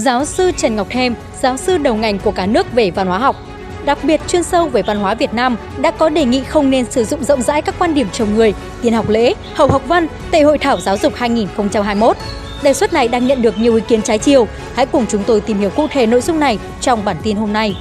[0.00, 3.18] giáo sư Trần Ngọc Thêm, giáo sư đầu ngành của cả nước về văn hóa
[3.18, 3.36] học,
[3.84, 6.90] đặc biệt chuyên sâu về văn hóa Việt Nam đã có đề nghị không nên
[6.90, 10.06] sử dụng rộng rãi các quan điểm chồng người, tiền học lễ, hậu học văn
[10.30, 12.16] tại Hội thảo giáo dục 2021.
[12.62, 14.48] Đề xuất này đang nhận được nhiều ý kiến trái chiều.
[14.74, 17.52] Hãy cùng chúng tôi tìm hiểu cụ thể nội dung này trong bản tin hôm
[17.52, 17.76] nay.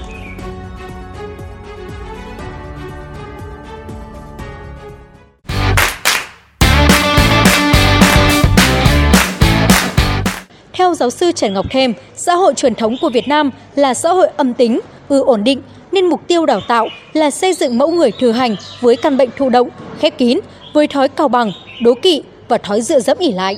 [11.00, 14.28] Giáo sư Trần Ngọc Thêm, xã hội truyền thống của Việt Nam là xã hội
[14.38, 18.12] âm tính, ư ổn định, nên mục tiêu đào tạo là xây dựng mẫu người
[18.20, 20.40] thừa hành với căn bệnh thụ động, khép kín,
[20.74, 23.58] với thói cao bằng, đố kỵ và thói dựa dẫm ỉ lại.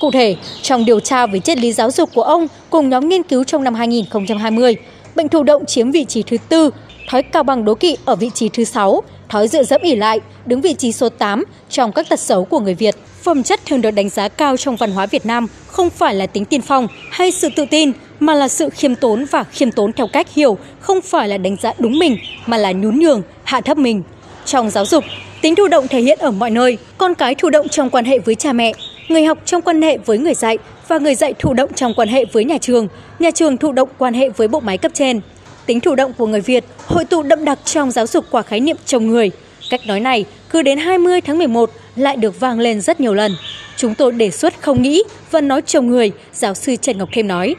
[0.00, 3.22] Cụ thể, trong điều tra về triết lý giáo dục của ông cùng nhóm nghiên
[3.22, 4.76] cứu trong năm 2020,
[5.14, 6.70] bệnh thụ động chiếm vị trí thứ tư,
[7.10, 10.20] thói cao bằng đố kỵ ở vị trí thứ sáu thói dựa dẫm ỉ lại
[10.46, 12.94] đứng vị trí số 8 trong các tật xấu của người Việt.
[13.22, 16.26] Phẩm chất thường được đánh giá cao trong văn hóa Việt Nam không phải là
[16.26, 19.92] tính tiên phong hay sự tự tin, mà là sự khiêm tốn và khiêm tốn
[19.92, 23.60] theo cách hiểu không phải là đánh giá đúng mình mà là nhún nhường, hạ
[23.60, 24.02] thấp mình.
[24.44, 25.04] Trong giáo dục,
[25.40, 28.18] tính thụ động thể hiện ở mọi nơi, con cái thụ động trong quan hệ
[28.18, 28.72] với cha mẹ,
[29.08, 32.08] người học trong quan hệ với người dạy và người dạy thụ động trong quan
[32.08, 35.20] hệ với nhà trường, nhà trường thụ động quan hệ với bộ máy cấp trên.
[35.66, 38.60] Tính chủ động của người Việt hội tụ đậm đặc trong giáo dục qua khái
[38.60, 39.30] niệm chồng người.
[39.70, 43.36] Cách nói này cứ đến 20 tháng 11 lại được vang lên rất nhiều lần.
[43.76, 47.28] Chúng tôi đề xuất không nghĩ và nói chồng người, giáo sư Trần Ngọc Thêm
[47.28, 47.54] nói.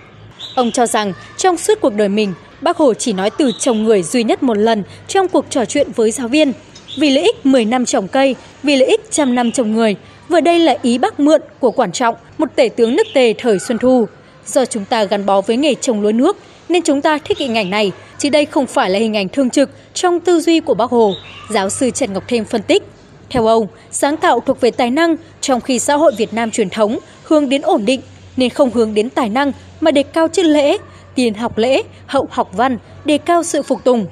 [0.55, 4.03] Ông cho rằng trong suốt cuộc đời mình, Bác Hồ chỉ nói từ chồng người
[4.03, 6.53] duy nhất một lần trong cuộc trò chuyện với giáo viên.
[6.97, 9.95] Vì lợi ích 10 năm trồng cây, vì lợi ích trăm năm trồng người.
[10.29, 13.59] Vừa đây là ý bác mượn của quản trọng, một tể tướng nước tề thời
[13.59, 14.07] Xuân Thu.
[14.47, 16.37] Do chúng ta gắn bó với nghề trồng lúa nước,
[16.69, 19.49] nên chúng ta thích hình ảnh này, chứ đây không phải là hình ảnh thương
[19.49, 21.13] trực trong tư duy của bác Hồ.
[21.49, 22.83] Giáo sư Trần Ngọc Thêm phân tích.
[23.29, 26.69] Theo ông, sáng tạo thuộc về tài năng, trong khi xã hội Việt Nam truyền
[26.69, 28.01] thống hướng đến ổn định,
[28.37, 30.77] nên không hướng đến tài năng mà đề cao chất lễ,
[31.15, 34.05] tiền học lễ, hậu học văn, đề cao sự phục tùng.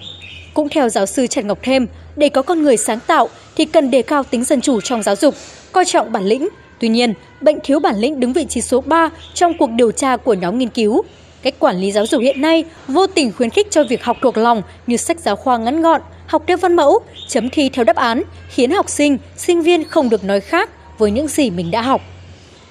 [0.53, 3.91] Cũng theo giáo sư Trần Ngọc Thêm, để có con người sáng tạo thì cần
[3.91, 5.35] đề cao tính dân chủ trong giáo dục,
[5.71, 6.49] coi trọng bản lĩnh.
[6.79, 10.17] Tuy nhiên, bệnh thiếu bản lĩnh đứng vị trí số 3 trong cuộc điều tra
[10.17, 11.03] của nhóm nghiên cứu.
[11.41, 14.37] Cách quản lý giáo dục hiện nay vô tình khuyến khích cho việc học thuộc
[14.37, 17.95] lòng như sách giáo khoa ngắn gọn, học theo văn mẫu, chấm thi theo đáp
[17.95, 21.81] án, khiến học sinh, sinh viên không được nói khác với những gì mình đã
[21.81, 22.01] học.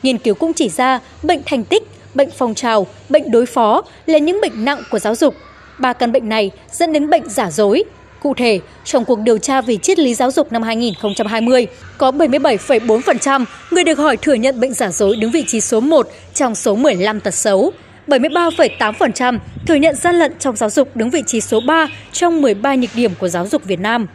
[0.03, 1.83] Nghiên cứu cũng chỉ ra bệnh thành tích,
[2.15, 5.35] bệnh phong trào, bệnh đối phó là những bệnh nặng của giáo dục.
[5.79, 7.85] Ba căn bệnh này dẫn đến bệnh giả dối.
[8.23, 11.67] Cụ thể, trong cuộc điều tra về triết lý giáo dục năm 2020,
[11.99, 16.09] có 77,4% người được hỏi thừa nhận bệnh giả dối đứng vị trí số 1
[16.35, 17.73] trong số 15 tật xấu.
[18.07, 22.75] 73,8% thừa nhận gian lận trong giáo dục đứng vị trí số 3 trong 13
[22.75, 24.07] nhược điểm của giáo dục Việt Nam.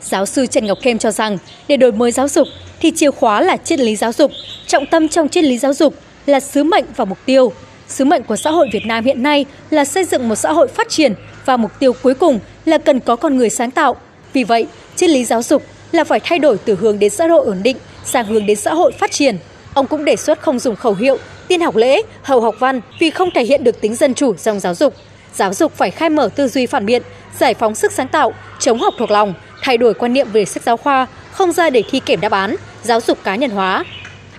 [0.00, 2.48] Giáo sư Trần Ngọc Kem cho rằng, để đổi mới giáo dục
[2.80, 4.30] thì chìa khóa là triết lý giáo dục,
[4.66, 5.94] trọng tâm trong triết lý giáo dục
[6.26, 7.52] là sứ mệnh và mục tiêu.
[7.88, 10.68] Sứ mệnh của xã hội Việt Nam hiện nay là xây dựng một xã hội
[10.68, 11.14] phát triển
[11.44, 13.96] và mục tiêu cuối cùng là cần có con người sáng tạo.
[14.32, 14.66] Vì vậy,
[14.96, 17.76] triết lý giáo dục là phải thay đổi từ hướng đến xã hội ổn định
[18.04, 19.36] sang hướng đến xã hội phát triển.
[19.74, 23.10] Ông cũng đề xuất không dùng khẩu hiệu tiên học lễ, hậu học văn vì
[23.10, 24.94] không thể hiện được tính dân chủ trong giáo dục.
[25.34, 27.02] Giáo dục phải khai mở tư duy phản biện,
[27.38, 30.62] giải phóng sức sáng tạo, chống học thuộc lòng, thay đổi quan niệm về sách
[30.62, 33.84] giáo khoa, không ra để thi kiểm đáp án, giáo dục cá nhân hóa.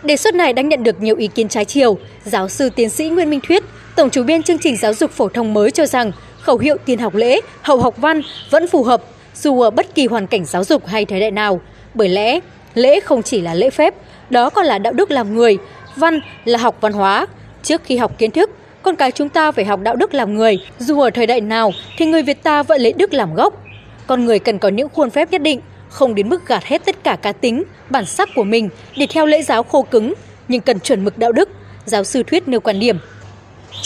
[0.04, 1.98] Đề xuất này đang nhận được nhiều ý kiến trái chiều.
[2.26, 3.64] Giáo sư tiến sĩ Nguyễn Minh Thuyết,
[3.96, 6.12] tổng chủ biên chương trình giáo dục phổ thông mới cho rằng
[6.46, 9.02] khẩu hiệu tiền học lễ, hậu học văn vẫn phù hợp
[9.34, 11.62] dù ở bất kỳ hoàn cảnh giáo dục hay thời đại nào.
[11.94, 12.40] Bởi lẽ,
[12.74, 13.94] lễ không chỉ là lễ phép,
[14.30, 15.58] đó còn là đạo đức làm người,
[15.96, 17.28] văn là học văn hóa.
[17.64, 18.50] Trước khi học kiến thức,
[18.82, 20.60] con cái chúng ta phải học đạo đức làm người.
[20.80, 23.64] Dù ở thời đại nào thì người Việt ta vẫn lấy đức làm gốc.
[24.08, 27.04] Con người cần có những khuôn phép nhất định, không đến mức gạt hết tất
[27.04, 30.14] cả cá tính, bản sắc của mình để theo lễ giáo khô cứng,
[30.48, 31.50] nhưng cần chuẩn mực đạo đức,
[31.86, 32.98] giáo sư Thuyết nêu quan điểm.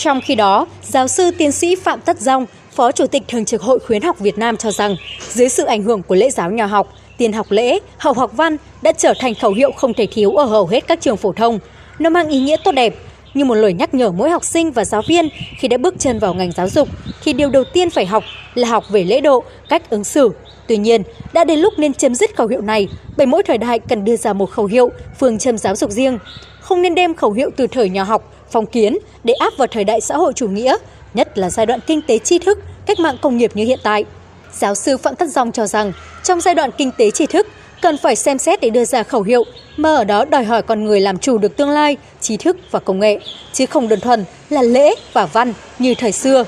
[0.02, 3.62] Trong khi đó, giáo sư tiến sĩ Phạm Tất Dông, Phó Chủ tịch Thường trực
[3.62, 4.96] Hội Khuyến học Việt Nam cho rằng,
[5.30, 8.58] dưới sự ảnh hưởng của lễ giáo nhà học, tiền học lễ, hậu học văn
[8.82, 11.60] đã trở thành khẩu hiệu không thể thiếu ở hầu hết các trường phổ thông.
[12.00, 12.96] Nó mang ý nghĩa tốt đẹp,
[13.34, 16.20] như một lời nhắc nhở mỗi học sinh và giáo viên khi đã bước chân
[16.20, 16.90] vào ngành giáo dục
[17.24, 18.24] thì điều đầu tiên phải học
[18.56, 20.30] là học về lễ độ, cách ứng xử.
[20.68, 21.04] Tuy nhiên,
[21.34, 22.88] đã đến lúc nên chấm dứt khẩu hiệu này
[23.18, 24.90] bởi mỗi thời đại cần đưa ra một khẩu hiệu,
[25.20, 26.20] phương châm giáo dục riêng.
[26.60, 29.84] Không nên đem khẩu hiệu từ thời nhà học, phong kiến để áp vào thời
[29.84, 30.78] đại xã hội chủ nghĩa,
[31.14, 34.06] nhất là giai đoạn kinh tế tri thức, cách mạng công nghiệp như hiện tại.
[34.54, 35.94] Giáo sư Phạm Tất Dòng cho rằng,
[36.24, 37.48] trong giai đoạn kinh tế tri thức,
[37.82, 39.44] cần phải xem xét để đưa ra khẩu hiệu
[39.78, 42.80] mà ở đó đòi hỏi con người làm chủ được tương lai, trí thức và
[42.80, 43.20] công nghệ,
[43.54, 46.44] chứ không đơn thuần là lễ và văn như thời xưa.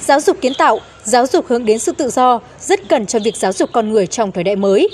[0.00, 3.36] Giáo dục kiến tạo, giáo dục hướng đến sự tự do rất cần cho việc
[3.36, 4.88] giáo dục con người trong thời đại mới.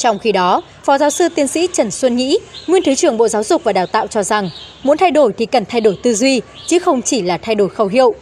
[0.00, 3.28] Trong khi đó, Phó giáo sư tiến sĩ Trần Xuân Nhĩ, nguyên Thứ trưởng Bộ
[3.28, 4.50] Giáo dục và Đào tạo cho rằng,
[4.82, 7.68] muốn thay đổi thì cần thay đổi tư duy, chứ không chỉ là thay đổi
[7.68, 8.14] khẩu hiệu.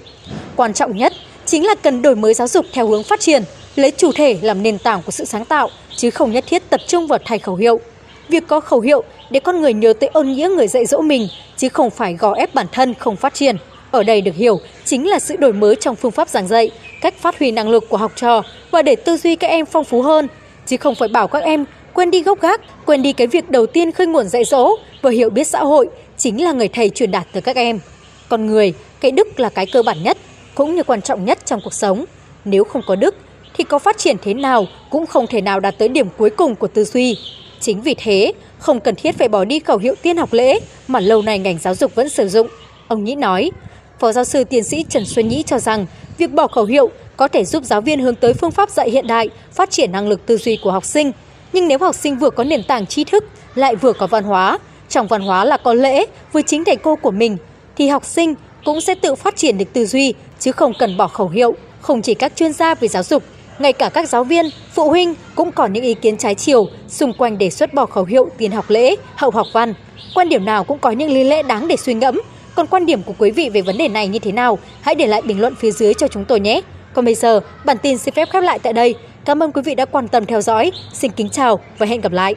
[0.57, 1.13] Quan trọng nhất
[1.47, 3.43] chính là cần đổi mới giáo dục theo hướng phát triển,
[3.77, 6.81] lấy chủ thể làm nền tảng của sự sáng tạo, chứ không nhất thiết tập
[6.87, 7.81] trung vào thay khẩu hiệu.
[8.29, 11.29] Việc có khẩu hiệu để con người nhớ tới ơn nghĩa người dạy dỗ mình,
[11.57, 13.57] chứ không phải gò ép bản thân không phát triển.
[13.91, 16.71] Ở đây được hiểu chính là sự đổi mới trong phương pháp giảng dạy,
[17.01, 19.85] cách phát huy năng lực của học trò và để tư duy các em phong
[19.85, 20.29] phú hơn,
[20.69, 23.67] chứ không phải bảo các em quên đi gốc gác, quên đi cái việc đầu
[23.67, 27.11] tiên khơi nguồn dạy dỗ và hiểu biết xã hội chính là người thầy truyền
[27.11, 27.81] đạt tới các em.
[28.29, 30.19] Con người, cái đức là cái cơ bản nhất,
[30.55, 32.05] cũng như quan trọng nhất trong cuộc sống.
[32.45, 33.15] Nếu không có đức,
[33.57, 36.55] thì có phát triển thế nào cũng không thể nào đạt tới điểm cuối cùng
[36.55, 37.17] của tư duy.
[37.61, 41.01] Chính vì thế, không cần thiết phải bỏ đi khẩu hiệu tiên học lễ mà
[41.01, 42.49] lâu nay ngành giáo dục vẫn sử dụng.
[42.89, 43.51] Ông Nhĩ nói,
[43.99, 45.87] Phó giáo sư tiến sĩ Trần Xuân Nhĩ cho rằng,
[46.19, 49.07] việc bỏ khẩu hiệu có thể giúp giáo viên hướng tới phương pháp dạy hiện
[49.07, 51.13] đại, phát triển năng lực tư duy của học sinh.
[51.53, 53.25] Nhưng nếu học sinh vừa có nền tảng tri thức,
[53.55, 56.97] lại vừa có văn hóa, trong văn hóa là có lễ với chính thầy cô
[56.97, 57.37] của mình,
[57.77, 58.35] thì học sinh
[58.65, 61.55] cũng sẽ tự phát triển được tư duy, chứ không cần bỏ khẩu hiệu.
[61.81, 63.23] Không chỉ các chuyên gia về giáo dục,
[63.59, 67.13] ngay cả các giáo viên, phụ huynh cũng có những ý kiến trái chiều xung
[67.13, 69.75] quanh đề xuất bỏ khẩu hiệu tiền học lễ, hậu học văn.
[70.15, 72.21] Quan điểm nào cũng có những lý lẽ đáng để suy ngẫm.
[72.55, 74.59] Còn quan điểm của quý vị về vấn đề này như thế nào?
[74.81, 76.63] Hãy để lại bình luận phía dưới cho chúng tôi nhé.
[76.99, 78.95] Còn bây giờ, bản tin xin phép khép lại tại đây.
[79.25, 80.73] Cảm ơn quý vị đã quan tâm theo dõi.
[80.93, 82.35] Xin kính chào và hẹn gặp lại.